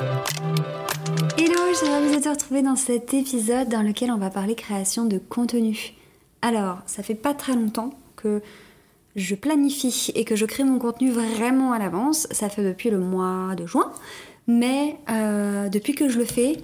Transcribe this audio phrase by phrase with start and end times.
[0.00, 5.04] Hello, j'ai envie de te retrouver dans cet épisode dans lequel on va parler création
[5.04, 5.92] de contenu.
[6.40, 8.40] Alors, ça fait pas très longtemps que
[9.14, 12.28] je planifie et que je crée mon contenu vraiment à l'avance.
[12.30, 13.92] Ça fait depuis le mois de juin.
[14.46, 16.56] Mais euh, depuis que je le fais,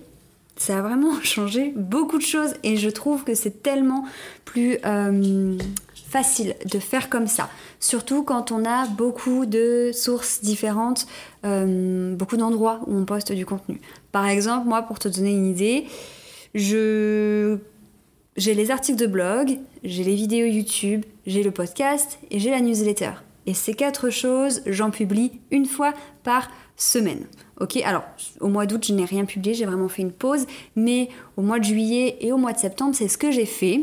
[0.56, 4.06] ça a vraiment changé beaucoup de choses et je trouve que c'est tellement
[4.46, 5.58] plus euh,
[6.08, 7.48] facile de faire comme ça.
[7.80, 11.06] Surtout quand on a beaucoup de sources différentes,
[11.44, 13.80] euh, beaucoup d'endroits où on poste du contenu.
[14.12, 15.86] Par exemple, moi, pour te donner une idée,
[16.54, 17.58] je
[18.36, 22.60] j'ai les articles de blog, j'ai les vidéos YouTube, j'ai le podcast et j'ai la
[22.60, 23.12] newsletter.
[23.46, 27.24] Et ces quatre choses, j'en publie une fois par semaine.
[27.60, 28.04] Ok, alors
[28.40, 31.58] au mois d'août, je n'ai rien publié, j'ai vraiment fait une pause, mais au mois
[31.58, 33.80] de juillet et au mois de septembre, c'est ce que j'ai fait.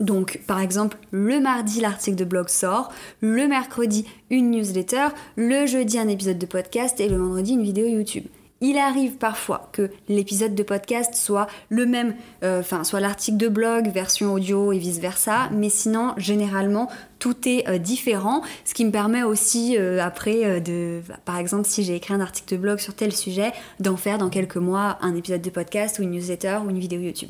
[0.00, 5.98] Donc, par exemple, le mardi, l'article de blog sort, le mercredi, une newsletter, le jeudi,
[5.98, 8.24] un épisode de podcast et le vendredi, une vidéo YouTube.
[8.66, 13.48] Il arrive parfois que l'épisode de podcast soit le même, euh, enfin, soit l'article de
[13.48, 18.90] blog, version audio et vice-versa, mais sinon, généralement, tout est euh, différent, ce qui me
[18.90, 22.94] permet aussi euh, après de, par exemple, si j'ai écrit un article de blog sur
[22.94, 26.70] tel sujet, d'en faire dans quelques mois un épisode de podcast ou une newsletter ou
[26.70, 27.28] une vidéo YouTube.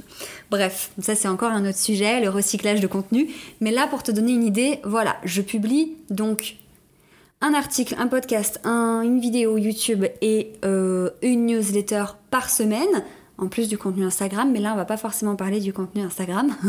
[0.52, 3.28] Bref, ça c'est encore un autre sujet, le recyclage de contenu,
[3.60, 6.58] mais là pour te donner une idée, voilà, je publie donc
[7.44, 13.04] un article, un podcast, une vidéo YouTube et euh, une newsletter par semaine,
[13.36, 16.50] en plus du contenu Instagram, mais là on va pas forcément parler du contenu Instagram.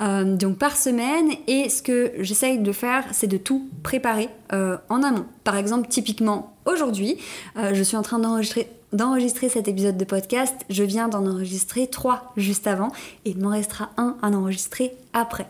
[0.00, 4.78] Euh, donc par semaine, et ce que j'essaye de faire, c'est de tout préparer euh,
[4.88, 5.26] en amont.
[5.44, 7.18] Par exemple, typiquement aujourd'hui,
[7.54, 10.54] je suis en train d'enregistrer d'enregistrer cet épisode de podcast.
[10.70, 12.90] Je viens d'en enregistrer trois juste avant
[13.24, 15.46] et il m'en restera un à enregistrer après.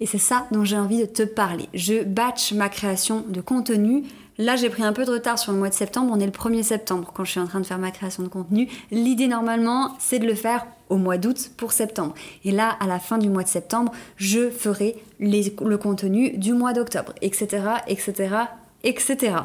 [0.00, 1.68] Et c'est ça dont j'ai envie de te parler.
[1.74, 4.04] Je batch ma création de contenu.
[4.36, 6.12] Là, j'ai pris un peu de retard sur le mois de septembre.
[6.12, 8.28] On est le 1er septembre quand je suis en train de faire ma création de
[8.28, 8.68] contenu.
[8.90, 12.14] L'idée, normalement, c'est de le faire au mois d'août pour septembre.
[12.44, 16.72] Et là, à la fin du mois de septembre, je ferai le contenu du mois
[16.72, 18.34] d'octobre, etc., etc.,
[18.82, 19.36] etc.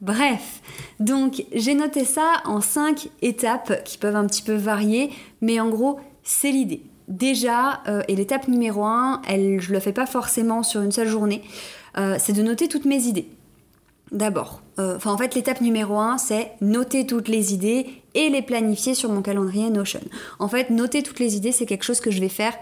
[0.00, 0.60] Bref,
[0.98, 5.68] donc j'ai noté ça en 5 étapes qui peuvent un petit peu varier, mais en
[5.68, 6.82] gros, c'est l'idée.
[7.12, 10.92] Déjà, euh, et l'étape numéro 1, elle, je ne le fais pas forcément sur une
[10.92, 11.42] seule journée,
[11.98, 13.28] euh, c'est de noter toutes mes idées.
[14.12, 18.40] D'abord, euh, enfin en fait l'étape numéro 1 c'est noter toutes les idées et les
[18.40, 20.00] planifier sur mon calendrier Notion.
[20.38, 22.54] En fait noter toutes les idées c'est quelque chose que je vais faire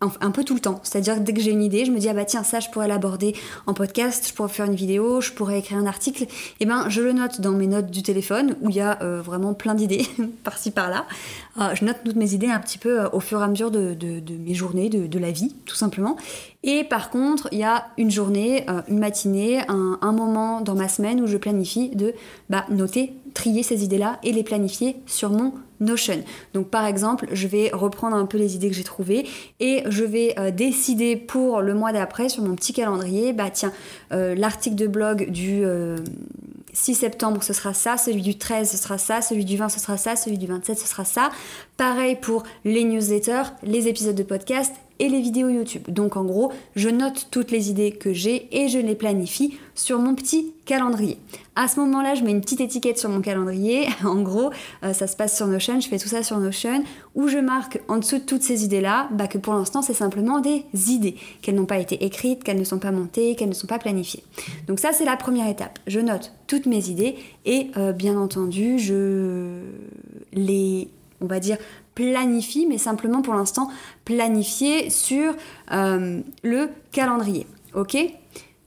[0.00, 0.80] un peu tout le temps.
[0.82, 2.68] C'est-à-dire que dès que j'ai une idée, je me dis ah bah tiens ça je
[2.68, 3.34] pourrais l'aborder
[3.66, 6.24] en podcast, je pourrais faire une vidéo, je pourrais écrire un article.
[6.24, 6.28] Et
[6.60, 9.22] eh ben je le note dans mes notes du téléphone où il y a euh,
[9.22, 10.06] vraiment plein d'idées
[10.44, 11.06] par-ci par-là.
[11.60, 13.70] Euh, je note toutes mes idées un petit peu euh, au fur et à mesure
[13.70, 13.96] de,
[14.38, 16.16] mes journées, de, la vie tout simplement.
[16.66, 21.20] Et par contre, il y a une journée, une matinée, un, moment dans ma semaine
[21.20, 22.14] où je planifie de
[22.48, 26.22] bah, noter, trier ces idées-là et les planifier sur mon Notion.
[26.54, 29.26] Donc par exemple, je vais reprendre un peu les idées que j'ai trouvées
[29.58, 33.72] et je vais euh, décider pour le mois d'après sur mon petit calendrier, bah tiens,
[34.12, 35.64] euh, l'article de blog du
[36.72, 39.68] 6 euh, septembre ce sera ça, celui du 13 ce sera ça, celui du 20
[39.68, 41.30] ce sera ça, celui du 27 ce sera ça.
[41.76, 45.82] Pareil pour les newsletters, les épisodes de podcast et les vidéos YouTube.
[45.88, 49.98] Donc en gros, je note toutes les idées que j'ai et je les planifie sur
[49.98, 51.18] mon petit calendrier.
[51.56, 53.88] À ce moment-là, je mets une petite étiquette sur mon calendrier.
[54.04, 54.50] En gros,
[54.82, 57.80] euh, ça se passe sur Notion, je fais tout ça sur Notion, où je marque
[57.88, 61.54] en dessous de toutes ces idées-là bah, que pour l'instant, c'est simplement des idées, qu'elles
[61.54, 64.22] n'ont pas été écrites, qu'elles ne sont pas montées, qu'elles ne sont pas planifiées.
[64.68, 65.78] Donc ça, c'est la première étape.
[65.86, 69.60] Je note toutes mes idées et euh, bien entendu, je
[70.32, 70.88] les
[71.20, 71.56] on va dire
[71.94, 73.70] planifie, mais simplement pour l'instant
[74.04, 75.34] planifier sur
[75.72, 77.46] euh, le calendrier.
[77.74, 77.96] Ok?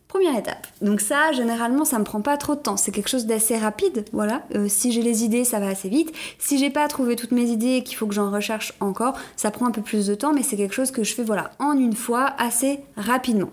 [0.08, 0.68] Première étape.
[0.82, 2.78] Donc ça, généralement, ça me prend pas trop de temps.
[2.78, 4.06] C'est quelque chose d'assez rapide.
[4.14, 4.44] Voilà.
[4.56, 6.14] Euh, si j'ai les idées, ça va assez vite.
[6.40, 9.52] Si j'ai pas trouvé toutes mes idées et qu'il faut que j'en recherche encore, ça
[9.52, 11.78] prend un peu plus de temps, mais c'est quelque chose que je fais voilà en
[11.78, 13.50] une fois assez rapidement.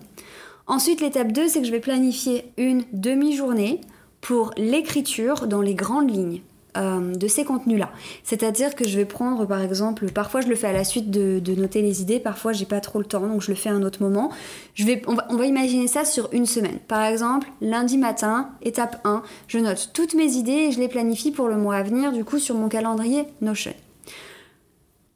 [0.67, 3.81] Ensuite, l'étape 2, c'est que je vais planifier une demi-journée
[4.21, 6.41] pour l'écriture dans les grandes lignes.
[6.77, 7.91] Euh, de ces contenus-là.
[8.23, 11.55] C'est-à-dire que je vais prendre, par exemple, parfois je le fais à la suite de,
[11.55, 13.83] noter les idées, parfois j'ai pas trop le temps, donc je le fais à un
[13.83, 14.31] autre moment.
[14.75, 16.79] Je vais, on, va, imaginer ça sur une semaine.
[16.89, 21.31] Par exemple, lundi matin, étape 1, je note toutes mes idées et je les planifie
[21.31, 23.75] pour le mois à venir, du coup, sur mon calendrier Notion.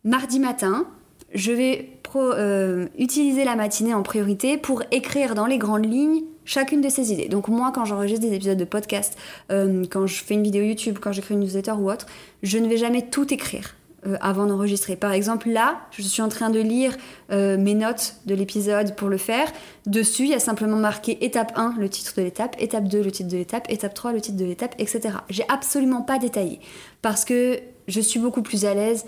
[0.04, 0.86] Mardi matin,
[1.34, 6.80] je vais euh, utiliser la matinée en priorité pour écrire dans les grandes lignes chacune
[6.80, 7.28] de ces idées.
[7.28, 9.16] Donc moi, quand j'enregistre des épisodes de podcast,
[9.52, 12.06] euh, quand je fais une vidéo YouTube, quand j'écris une newsletter ou autre,
[12.42, 13.74] je ne vais jamais tout écrire.
[14.06, 14.94] Euh, avant d'enregistrer.
[14.94, 16.96] Par exemple, là, je suis en train de lire
[17.30, 19.48] mes notes de l'épisode pour le faire.
[19.86, 23.10] Dessus, il y a simplement marqué étape 1, le titre de l'étape, étape 2, le
[23.10, 25.16] titre de l'étape, étape 3, le titre de l'étape, etc.
[25.30, 26.60] J'ai absolument pas détaillé
[27.02, 27.58] parce que
[27.88, 29.04] je suis beaucoup plus à l'aise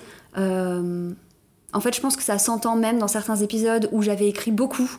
[1.73, 4.91] en fait, je pense que ça s'entend même dans certains épisodes où j'avais écrit beaucoup.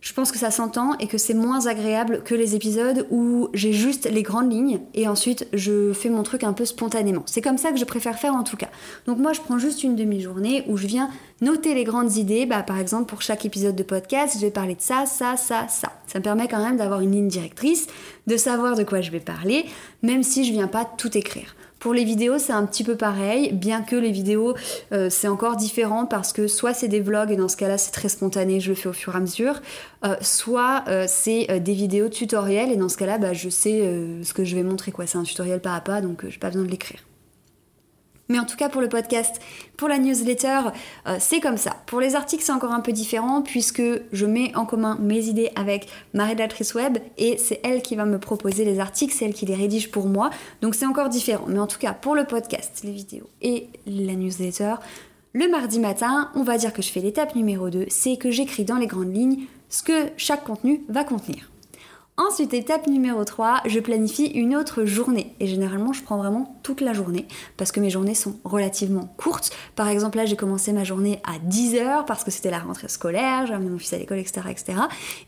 [0.00, 3.72] Je pense que ça s'entend et que c'est moins agréable que les épisodes où j'ai
[3.72, 7.24] juste les grandes lignes et ensuite je fais mon truc un peu spontanément.
[7.26, 8.68] C'est comme ça que je préfère faire en tout cas.
[9.06, 11.10] Donc moi je prends juste une demi-journée où je viens
[11.40, 12.46] noter les grandes idées.
[12.46, 15.66] Bah, par exemple pour chaque épisode de podcast je vais parler de ça, ça, ça,
[15.68, 15.92] ça.
[16.06, 17.88] Ça me permet quand même d'avoir une ligne directrice,
[18.28, 19.66] de savoir de quoi je vais parler,
[20.02, 21.56] même si je viens pas tout écrire.
[21.78, 24.54] Pour les vidéos, c'est un petit peu pareil, bien que les vidéos,
[24.92, 27.92] euh, c'est encore différent parce que soit c'est des vlogs et dans ce cas-là, c'est
[27.92, 29.60] très spontané, je le fais au fur et à mesure,
[30.04, 33.78] euh, soit euh, c'est des vidéos tutoriels et dans ce cas-là, bah, je sais
[34.22, 35.06] ce que je vais montrer, quoi.
[35.06, 37.07] C'est un tutoriel pas à pas, donc j'ai pas besoin de l'écrire.
[38.28, 39.40] Mais en tout cas pour le podcast,
[39.78, 40.60] pour la newsletter,
[41.06, 41.76] euh, c'est comme ça.
[41.86, 43.82] Pour les articles, c'est encore un peu différent puisque
[44.12, 48.04] je mets en commun mes idées avec ma rédactrice web et c'est elle qui va
[48.04, 50.28] me proposer les articles, c'est elle qui les rédige pour moi.
[50.60, 51.46] Donc c'est encore différent.
[51.48, 54.74] Mais en tout cas pour le podcast, les vidéos et la newsletter,
[55.32, 58.64] le mardi matin, on va dire que je fais l'étape numéro 2, c'est que j'écris
[58.64, 61.50] dans les grandes lignes ce que chaque contenu va contenir.
[62.20, 65.36] Ensuite, étape numéro 3, je planifie une autre journée.
[65.38, 69.50] Et généralement, je prends vraiment toute la journée parce que mes journées sont relativement courtes.
[69.76, 73.46] Par exemple, là, j'ai commencé ma journée à 10h parce que c'était la rentrée scolaire,
[73.46, 74.46] j'ai amené mon fils à l'école, etc..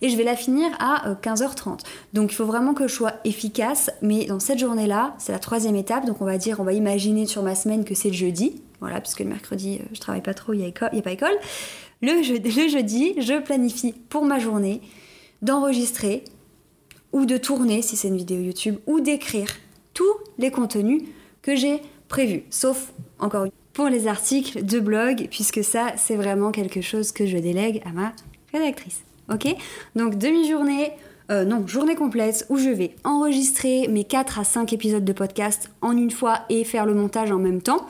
[0.02, 1.68] Et je vais la finir à 15h30.
[1.68, 1.76] Euh,
[2.12, 3.92] donc, il faut vraiment que je sois efficace.
[4.02, 6.06] Mais dans cette journée-là, c'est la troisième étape.
[6.06, 8.62] Donc, on va dire, on va imaginer sur ma semaine que c'est le jeudi.
[8.80, 11.38] Voilà, puisque le mercredi, euh, je travaille pas trop, il n'y a, a, pas école.
[12.02, 14.80] Le, le jeudi, je planifie pour ma journée
[15.40, 16.24] d'enregistrer
[17.12, 19.48] ou de tourner si c'est une vidéo YouTube, ou d'écrire
[19.94, 21.02] tous les contenus
[21.42, 26.80] que j'ai prévus, sauf encore pour les articles de blog, puisque ça c'est vraiment quelque
[26.80, 28.12] chose que je délègue à ma
[28.52, 29.02] rédactrice.
[29.32, 29.54] Ok?
[29.94, 30.92] Donc demi-journée,
[31.30, 35.70] euh, non, journée complète où je vais enregistrer mes 4 à 5 épisodes de podcast
[35.80, 37.86] en une fois et faire le montage en même temps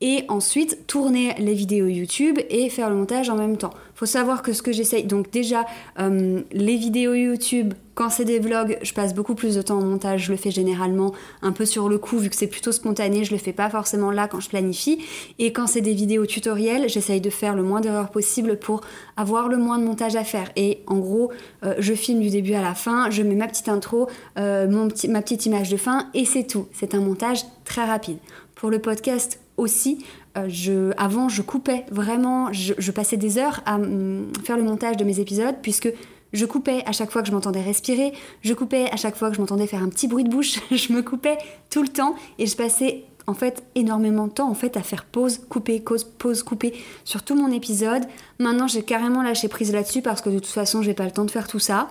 [0.00, 3.72] et ensuite tourner les vidéos YouTube et faire le montage en même temps.
[3.94, 5.64] Faut savoir que ce que j'essaye, donc déjà
[5.98, 9.84] euh, les vidéos YouTube, quand c'est des vlogs, je passe beaucoup plus de temps en
[9.84, 13.24] montage, je le fais généralement un peu sur le coup vu que c'est plutôt spontané,
[13.24, 15.02] je le fais pas forcément là quand je planifie.
[15.38, 18.82] Et quand c'est des vidéos tutoriels, j'essaye de faire le moins d'erreurs possible pour
[19.16, 20.50] avoir le moins de montage à faire.
[20.56, 21.32] Et en gros,
[21.64, 25.22] euh, je filme du début à la fin, je mets ma petite intro, euh, ma
[25.22, 26.66] petite image de fin et c'est tout.
[26.74, 28.18] C'est un montage très rapide.
[28.56, 30.04] Pour le podcast aussi,
[30.36, 35.04] euh, avant je coupais vraiment, je, passais des heures à mm, faire le montage de
[35.04, 35.92] mes épisodes puisque
[36.32, 38.12] je coupais à chaque fois que je m'entendais respirer,
[38.42, 40.92] je coupais à chaque fois que je m'entendais faire un petit bruit de bouche, je
[40.92, 41.38] me coupais
[41.70, 45.04] tout le temps et je passais en fait énormément de temps en fait à faire
[45.04, 48.04] pause, couper, pause, pause, couper sur tout mon épisode.
[48.38, 51.24] Maintenant j'ai carrément lâché prise là-dessus parce que de toute façon j'ai pas le temps
[51.24, 51.88] de faire tout ça.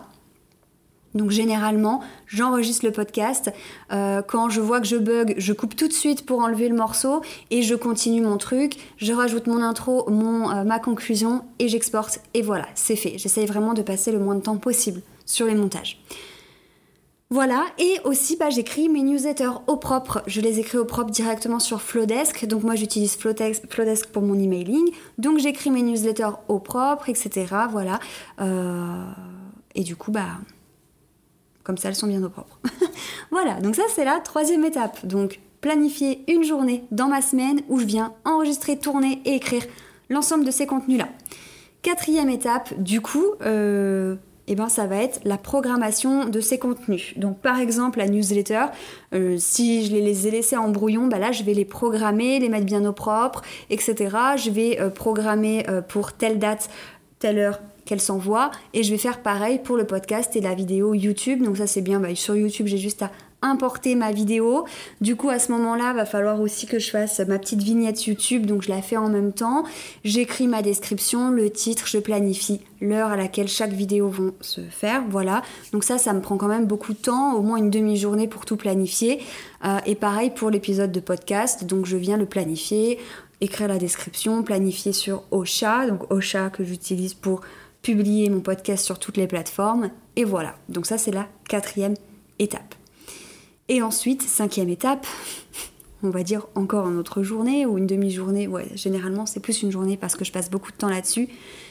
[1.15, 3.51] Donc généralement, j'enregistre le podcast.
[3.91, 6.75] Euh, quand je vois que je bug, je coupe tout de suite pour enlever le
[6.75, 8.77] morceau et je continue mon truc.
[8.97, 12.19] Je rajoute mon intro, mon, euh, ma conclusion et j'exporte.
[12.33, 13.17] Et voilà, c'est fait.
[13.17, 15.99] J'essaye vraiment de passer le moins de temps possible sur les montages.
[17.31, 20.21] Voilà, et aussi bah, j'écris mes newsletters au propre.
[20.27, 22.45] Je les écris au propre directement sur Flowdesk.
[22.45, 24.91] Donc moi j'utilise Flowdesk pour mon emailing.
[25.17, 27.47] Donc j'écris mes newsletters au propre, etc.
[27.71, 27.99] Voilà.
[28.41, 29.03] Euh,
[29.73, 30.37] et du coup, bah
[31.65, 32.59] comme ça, elles sont bien au propre.
[33.31, 35.05] voilà, donc ça c'est la troisième étape.
[35.05, 39.63] Donc planifier une journée dans ma semaine où je viens enregistrer, tourner et écrire
[40.09, 41.07] l'ensemble de ces contenus-là.
[41.81, 44.15] Quatrième étape, du coup, euh,
[44.47, 47.17] eh ben, ça va être la programmation de ces contenus.
[47.17, 48.65] Donc par exemple la newsletter,
[49.15, 52.49] euh, si je les ai laissés en brouillon, bah là je vais les programmer, les
[52.49, 53.41] mettre bien au propre,
[53.71, 53.95] etc.
[54.37, 56.69] Je vais euh, programmer pour telle date,
[57.17, 58.51] telle heure, qu'elle s'envoie.
[58.73, 61.43] Et je vais faire pareil pour le podcast et la vidéo YouTube.
[61.43, 63.11] Donc ça c'est bien, bah, sur YouTube j'ai juste à
[63.45, 64.65] importer ma vidéo.
[65.01, 68.45] Du coup, à ce moment-là, va falloir aussi que je fasse ma petite vignette YouTube,
[68.45, 69.63] donc je la fais en même temps.
[70.03, 75.03] J'écris ma description, le titre, je planifie l'heure à laquelle chaque vidéo va se faire.
[75.09, 75.43] Voilà.
[75.71, 78.45] Donc ça, ça me prend quand même beaucoup de temps, au moins une demi-journée pour
[78.45, 79.21] tout planifier.
[79.63, 82.99] Euh, et pareil pour l'épisode de podcast, donc je viens le planifier,
[83.41, 87.41] écrire la description, planifier sur Ocha, donc Ocha que j'utilise pour
[87.85, 89.91] publier mon podcast sur toutes les plateformes.
[90.15, 90.55] Et voilà.
[90.69, 91.93] Donc ça, c'est la quatrième
[92.39, 92.73] étape.
[93.69, 95.05] Et ensuite, cinquième étape,
[96.03, 98.47] on va dire encore une autre journée ou une demi-journée.
[98.47, 101.29] Ouais, généralement, c'est plus une journée parce que je passe beaucoup de temps là-dessus.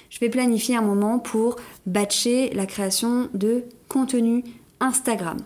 [0.08, 4.44] Je vais planifier un moment pour batcher la création de contenu
[4.78, 5.38] Instagram.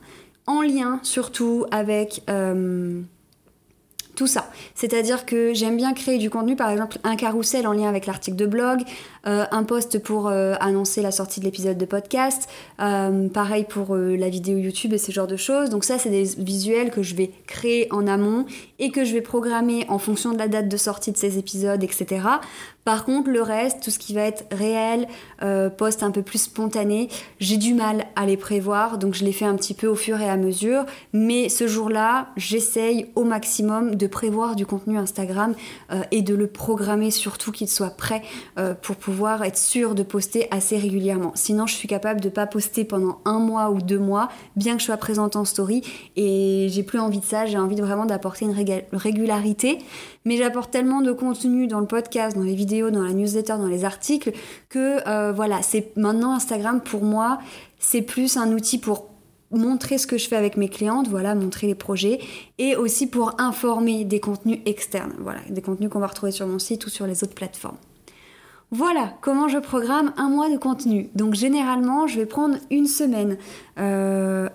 [0.46, 3.00] En lien surtout avec euh,
[4.18, 4.50] tout ça.
[4.74, 8.36] C'est-à-dire que j'aime bien créer du contenu, par exemple un carrousel en lien avec l'article
[8.36, 8.82] de blog,
[9.28, 12.48] euh, un post pour euh, annoncer la sortie de l'épisode de podcast,
[12.80, 15.68] euh, pareil pour la vidéo YouTube et ce genre de choses.
[15.68, 18.46] Donc ça, c'est des visuels que je vais créer en amont
[18.78, 21.82] et que je vais programmer en fonction de la date de sortie de ces épisodes,
[21.82, 22.22] etc.
[22.84, 25.06] Par contre, le reste, tout ce qui va être réel,
[25.76, 29.44] post un peu plus spontané, j'ai du mal à les prévoir, donc je les fais
[29.44, 30.86] un petit peu au fur et à mesure.
[31.12, 35.54] Mais ce jour-là, j'essaye au maximum de prévoir du contenu Instagram
[36.10, 38.22] et de le programmer surtout qu'il soit prêt
[38.80, 41.32] pour pouvoir être sûr de poster assez régulièrement.
[41.34, 44.80] Sinon, je suis capable de pas poster pendant un mois ou deux mois, bien que
[44.80, 45.82] je sois présente en story
[46.16, 47.46] et j'ai plus envie de ça.
[47.46, 48.54] J'ai envie vraiment d'apporter une
[48.92, 49.78] régularité,
[50.24, 53.66] mais j'apporte tellement de contenu dans le podcast, dans les vidéos, dans la newsletter, dans
[53.66, 54.32] les articles
[54.68, 57.38] que euh, voilà, c'est maintenant Instagram pour moi,
[57.78, 59.08] c'est plus un outil pour
[59.50, 62.20] montrer ce que je fais avec mes clientes, voilà, montrer les projets,
[62.58, 66.58] et aussi pour informer des contenus externes, voilà, des contenus qu'on va retrouver sur mon
[66.58, 67.78] site ou sur les autres plateformes.
[68.70, 71.08] Voilà comment je programme un mois de contenu.
[71.14, 73.38] Donc généralement, je vais prendre une semaine.
[73.78, 74.48] Euh,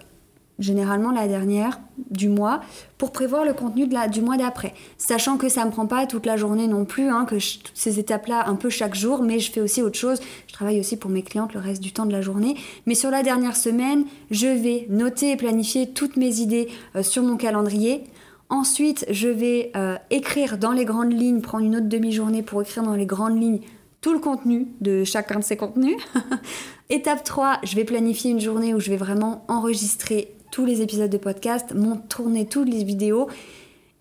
[0.60, 1.80] généralement la dernière
[2.10, 2.62] du mois,
[2.98, 4.74] pour prévoir le contenu du mois d'après.
[4.98, 7.38] Sachant que ça ne me prend pas toute la journée non plus, hein, que
[7.74, 10.20] ces étapes-là un peu chaque jour, mais je fais aussi autre chose.
[10.48, 12.56] Je travaille aussi pour mes clientes le reste du temps de la journée.
[12.86, 17.24] Mais sur la dernière semaine, je vais noter et planifier toutes mes idées euh, sur
[17.24, 18.04] mon calendrier.
[18.50, 22.84] Ensuite, je vais euh, écrire dans les grandes lignes, prendre une autre demi-journée pour écrire
[22.84, 23.62] dans les grandes lignes
[24.04, 25.96] tout le contenu de chacun de ces contenus.
[26.90, 31.10] Étape 3, je vais planifier une journée où je vais vraiment enregistrer tous les épisodes
[31.10, 31.74] de podcast,
[32.10, 33.30] tourner toutes les vidéos,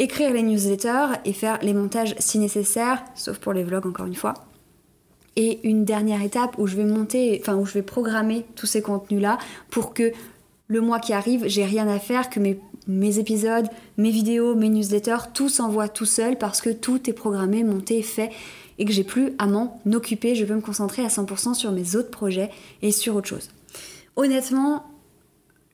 [0.01, 4.17] écrire les newsletters et faire les montages si nécessaire, sauf pour les vlogs encore une
[4.17, 4.35] fois.
[5.37, 8.83] Et une dernière étape où je vais monter, enfin où je vais programmer tous ces
[8.83, 9.39] contenus-là
[9.71, 10.13] pour que
[10.67, 13.69] le mois qui arrive, j'ai rien à faire, que mes, mes, épisodes,
[13.99, 18.31] mes vidéos, mes newsletters, tout s'envoie tout seul parce que tout est programmé, monté, fait
[18.79, 20.35] et que j'ai plus à m'en occuper.
[20.35, 22.51] Je veux me concentrer à 100% sur mes autres projets
[22.83, 23.51] et sur autre chose.
[24.17, 24.85] Honnêtement,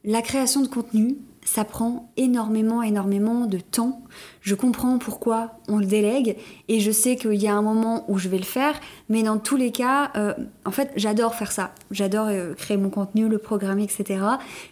[0.05, 1.17] la création de contenu,
[1.49, 4.02] ça prend énormément, énormément de temps.
[4.43, 6.37] Je comprends pourquoi on le délègue
[6.69, 8.78] et je sais qu'il y a un moment où je vais le faire,
[9.09, 10.35] mais dans tous les cas, euh,
[10.67, 11.73] en fait, j'adore faire ça.
[11.90, 14.21] J'adore euh, créer mon contenu, le programmer, etc.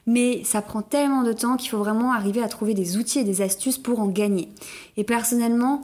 [0.07, 3.25] Mais ça prend tellement de temps qu'il faut vraiment arriver à trouver des outils et
[3.25, 4.51] des astuces pour en gagner.
[4.99, 5.83] Et personnellement,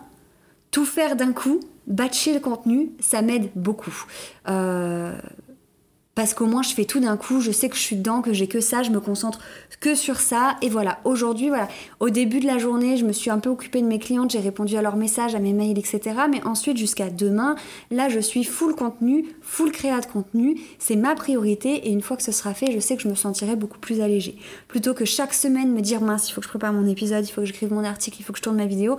[0.73, 4.05] tout faire d'un coup, batcher le contenu, ça m'aide beaucoup.
[4.49, 5.17] Euh,
[6.15, 8.33] parce qu'au moins je fais tout d'un coup, je sais que je suis dedans, que
[8.33, 9.39] j'ai que ça, je me concentre
[9.81, 10.57] que sur ça.
[10.63, 11.69] Et voilà, aujourd'hui, voilà,
[12.01, 14.39] au début de la journée, je me suis un peu occupée de mes clientes, j'ai
[14.39, 16.01] répondu à leurs messages, à mes mails, etc.
[16.31, 17.55] Mais ensuite, jusqu'à demain,
[17.91, 20.61] là, je suis full contenu, full créa de contenu.
[20.79, 21.89] C'est ma priorité.
[21.89, 24.01] Et une fois que ce sera fait, je sais que je me sentirai beaucoup plus
[24.01, 24.37] allégée.
[24.69, 27.31] Plutôt que chaque semaine me dire, mince, il faut que je prépare mon épisode, il
[27.31, 28.97] faut que j'écrive mon article, il faut que je tourne ma vidéo.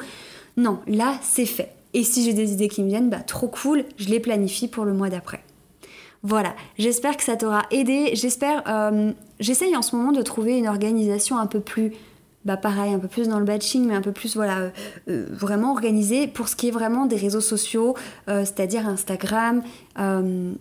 [0.57, 1.74] Non, là, c'est fait.
[1.93, 4.86] Et si j'ai des idées qui me viennent, bah trop cool, je les planifie pour
[4.86, 5.43] le mois d'après.
[6.24, 8.12] Voilà, j'espère que ça t'aura aidé.
[8.13, 11.91] J'espère, euh, j'essaye en ce moment de trouver une organisation un peu plus
[12.45, 14.69] bah pareil, un peu plus dans le batching, mais un peu plus voilà, euh,
[15.09, 17.95] euh, vraiment organisé pour ce qui est vraiment des réseaux sociaux,
[18.27, 19.63] euh, c'est-à-dire Instagram.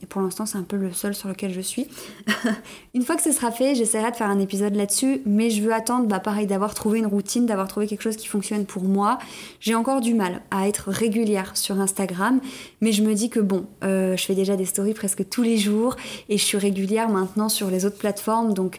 [0.09, 1.89] pour l'instant, c'est un peu le seul sur lequel je suis.
[2.95, 5.73] une fois que ce sera fait, j'essaierai de faire un épisode là-dessus, mais je veux
[5.73, 9.19] attendre, bah pareil, d'avoir trouvé une routine, d'avoir trouvé quelque chose qui fonctionne pour moi.
[9.59, 12.41] J'ai encore du mal à être régulière sur Instagram,
[12.81, 15.97] mais je me dis que bon, je fais déjà des stories presque tous les jours
[16.29, 18.79] et je suis régulière maintenant sur les autres plateformes, donc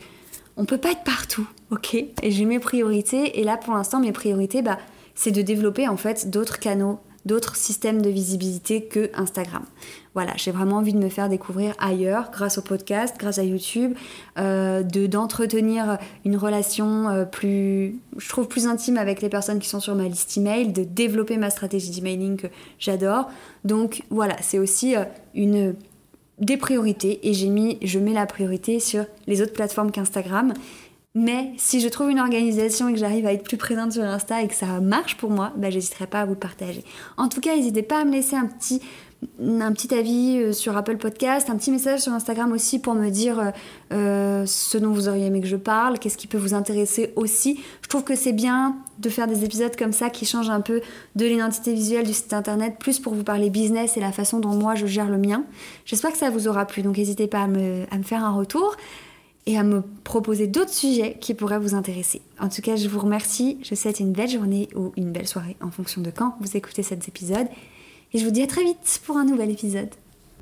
[0.55, 4.12] on peut pas être partout, ok Et j'ai mes priorités, et là pour l'instant mes
[4.12, 4.77] priorités, bah,
[5.15, 9.63] c'est de développer en fait d'autres canaux, d'autres systèmes de visibilité que Instagram.
[10.13, 13.96] Voilà, j'ai vraiment envie de me faire découvrir ailleurs grâce au podcast, grâce à YouTube,
[14.38, 19.70] euh, de d'entretenir une relation euh, plus, je trouve plus intime avec les personnes qui
[19.70, 23.30] sont sur ma liste email, de développer ma stratégie d'emailing que j'adore.
[23.63, 25.75] Donc voilà, c'est aussi euh, une
[26.39, 30.53] des priorités et j'ai mis, je mets la priorité sur les autres plateformes qu'Instagram.
[31.15, 34.41] Mais si je trouve une organisation et que j'arrive à être plus présente sur Insta
[34.41, 36.84] et que ça marche pour moi, bah, j'hésiterai pas à vous le partager.
[37.17, 38.82] En tout cas, n'hésitez pas à me laisser un petit,
[39.93, 43.53] avis euh, sur Apple Podcast, un petit message sur Instagram aussi pour me dire
[43.91, 47.60] euh, ce dont vous auriez aimé que je parle, qu'est-ce qui peut vous intéresser aussi.
[47.84, 50.82] Je trouve que c'est bien de faire des épisodes comme ça qui changent un peu
[51.15, 54.55] de l'identité visuelle du site internet, plus pour vous parler business et la façon dont
[54.55, 55.43] moi je gère le mien.
[55.86, 58.75] J'espère que ça vous aura plu, donc n'hésitez pas à me faire un retour
[59.45, 62.21] et à me proposer d'autres sujets qui pourraient vous intéresser.
[62.39, 65.27] En tout cas, je vous remercie, je vous souhaite une belle journée ou une belle
[65.27, 67.47] soirée en fonction de quand vous écoutez cet épisode.
[68.13, 69.89] Et je vous dis à très vite pour un nouvel épisode.